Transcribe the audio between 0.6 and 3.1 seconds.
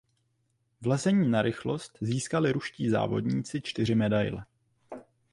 V lezení na rychlost získali ruští